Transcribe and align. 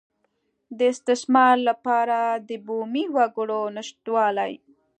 د 0.77 0.79
استثمار 0.93 1.55
لپاره 1.69 2.19
د 2.49 2.51
بومي 2.65 3.05
وګړو 3.15 3.61
نشتوالی. 3.77 4.53